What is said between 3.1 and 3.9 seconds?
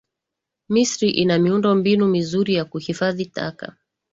taka